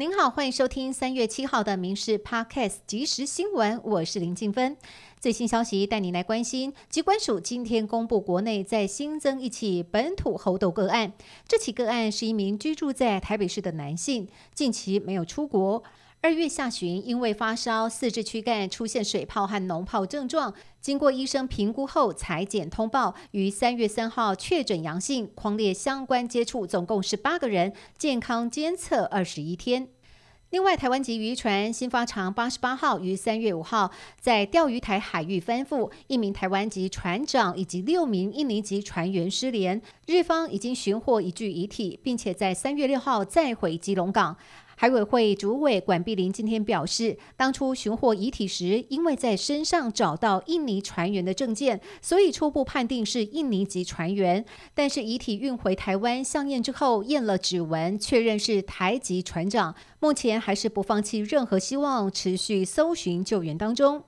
[0.00, 4.76] 您好，欢迎收听三月七号的《民事 Podcast 即时新闻》，我是林静芬。
[5.18, 11.14] 最新消息带您来关心，机关署今天公布国内再新增一起本土猴痘个案。
[11.48, 15.82] 这起个案是一名居住在台北市的男性，近期没有出国。
[16.20, 29.86] 二月下旬，因为发烧、四肢躯干出现水泡和脓泡症状，经过医生评估后裁剪通报，于三月三号确诊阳性，框列相关接触总共十八个人，健康监测二十一天。
[30.50, 44.36] 另外，台湾籍渔船新发长八十八号于三月五号在钓鱼台海域翻覆，一名台湾籍船长以及六名印尼籍船员失联，日方已经寻获一具遗体，并且在三月六号再回基隆港。
[44.80, 54.44] 海委会主委管碧林今天表示，当初寻获遗体时，因为在身上找到印尼船员的证件，所以初步判定是印尼籍船员。
[54.74, 59.74] 但是遗体运回台湾相验之后，验了指纹，确认是台籍船长。
[59.98, 64.04] 目前还是不放弃任何希望，持续搜寻救援当中。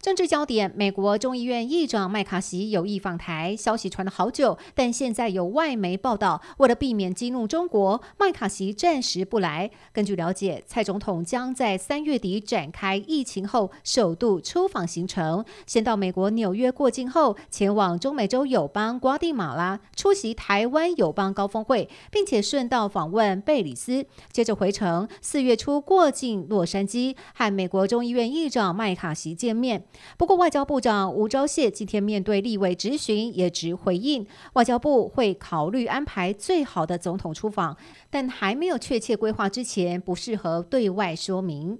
[0.00, 9.68] 政治焦点：美国众议院议长麦卡锡有意访台，消息传了好久，但现在有外媒报道，为了避免激怒中国，麦卡锡暂时不来。
[9.92, 29.87] 根据了解，蔡总统将在三月底展开疫情后首度出访行程，先到美国纽约过境后，前往中美洲友邦瓜地马拉出席台湾友邦高峰会，并且顺道访问贝里斯，接着回程，四月初过境洛杉矶，和美国众议院议长麦卡锡见面。
[30.16, 37.76] 不过，外交部长吴钊燮今天面对立委质询，也直回应，外交部会考虑安排最好的总统出访，
[38.10, 41.78] 但还没有确切规划之前，不适合对外说明。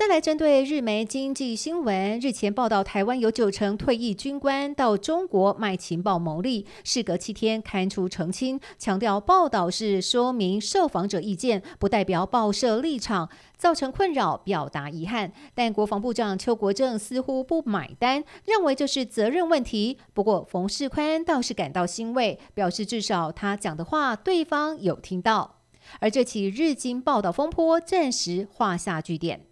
[0.00, 13.28] 再来针对日媒经济新闻日前报道，台湾有九成退役军官到中国卖情报牟利，事隔七天刊出澄清，强调报道是说明受访者意见，不代表报社立场，
[13.58, 15.30] 造成困扰，表达遗憾。
[15.54, 19.98] 但国防部长邱国正似乎不买单，认为这是责任问题。
[20.14, 25.56] 不过冯世宽倒是感到欣慰，表示至少他讲的话对方有听到。
[25.98, 29.49] 而这起日经报道风波暂时画下句点。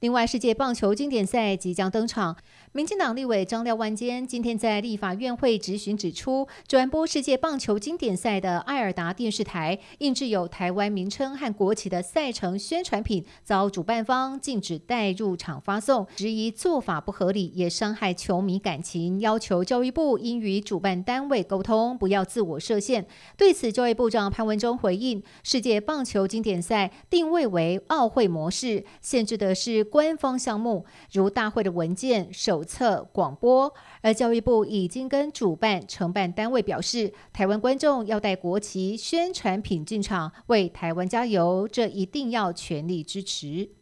[0.00, 2.34] 另外，世界棒球经典赛即将登场。
[2.72, 23.06] 民进党立委张廖万坚今天在立法院会质询指出，转播世界棒球经典赛的艾尔达电视台印制有台湾名称和国旗的赛程宣传品，遭主办方禁止带入场发送，质疑做法不合理，也伤害球迷感情，要求教育部应与主办单位沟通，不要自我设限。
[23.36, 32.64] 对此，教育部长潘文忠回应：世界棒球经典赛定位为奥会模式，限制的是官方项目，如大会的文件手。
[32.70, 43.79] 册广播，而教育部已经跟主办承办单位表示，台湾观众要带国旗宣传品进场，为台湾加油，这一定要全力支持。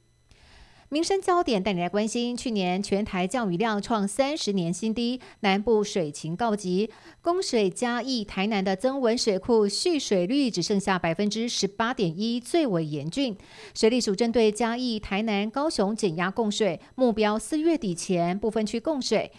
[0.90, 6.88] 民生焦点带你来关心，去年全台降雨量创三十年新低，南部水情告急，
[7.20, 13.36] 供水嘉义、台南的增文水库蓄水率只剩下百分之十八点一，最为严峻。
[13.74, 19.30] 水利署针对嘉义、台南、高雄减压供水，目标四月底前部分区供水。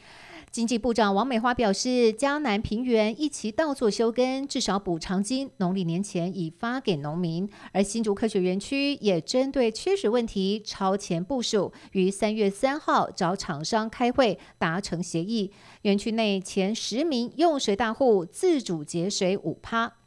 [0.52, 7.48] 经济部长王美花表示，江南平原一起稻作休耕，至少补偿金农历年前已发给农民。
[7.72, 15.52] 而新竹科学园区也针对缺水问题超前部署，于三月三号找厂商开会达成协议，
[15.84, 19.99] 园区内前十名用水大户自主节水五趴。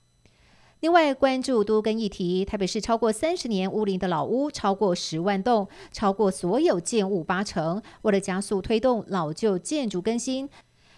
[0.82, 7.80] 另外，关注都更议题，台北市超过三十年屋龄的老屋超过十万栋，超过所有建物八成。
[8.02, 10.50] 为了加速推动老旧建筑更新。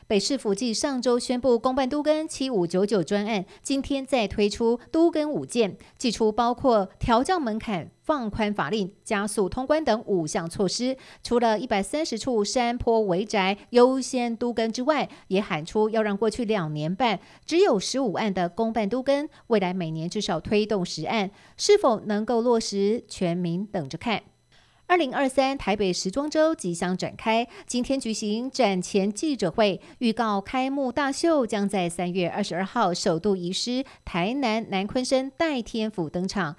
[0.06, 10.94] 北市府继上周宣布公办都更七五九九专案，今天再推出都更五件，寄出包括调降门槛、放宽法令、加速通关等五项措施。
[11.22, 24.22] 除了一百三十处山坡围宅优先都更之外，也喊出要让过去两年半只有十五案的公办都更，未来每年至少推动十案，是否能够落实，全民等着看。
[24.86, 36.54] 二零二三台北时装周即将展开，今天举行展前记者会，预告开幕大秀将在三月二十二号首度移师台南南昆生代天府登场。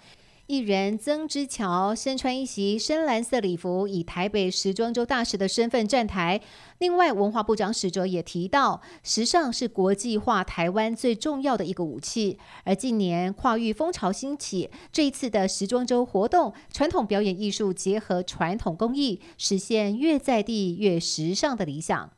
[0.47, 6.39] 艺人曾之乔身穿一袭深蓝色礼服，以台北时装周大使的身份站台。
[6.77, 12.37] 另外，文化部长史哲也提到，时尚是国际化台湾最重要的一个武器。
[12.63, 22.11] 而近年跨域风潮兴起，这一次的时装周活动，传统表演艺术结合传统工艺，实现越在地越时尚的理想。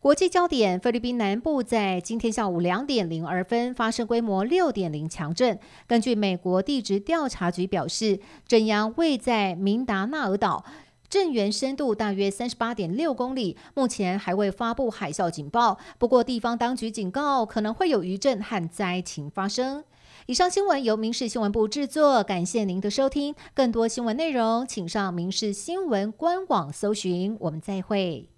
[0.00, 5.58] 国际焦点：菲律宾南部在今天下午两点零二分发生规模六点零强震。
[5.88, 10.64] 根据美国地质调查局表示，震央位在明达纳尔岛，
[11.08, 13.56] 震源深度大约三十八点六公里。
[13.74, 19.82] 目前还未发布海啸警报，不过地方当局警告可能会有余震和灾情发生。
[20.26, 23.34] 以上新闻由民事新闻部制作，感谢您的收听。
[23.52, 27.36] 更多新闻内容，请上民事新闻官网搜寻。
[27.40, 28.28] 我们再会。